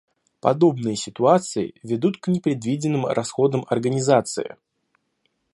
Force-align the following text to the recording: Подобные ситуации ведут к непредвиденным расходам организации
Подобные 0.39 0.95
ситуации 0.95 1.75
ведут 1.83 2.17
к 2.17 2.27
непредвиденным 2.27 3.05
расходам 3.05 3.67
организации 3.69 4.57